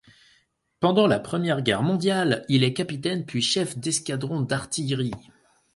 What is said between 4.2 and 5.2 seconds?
d'artillerie.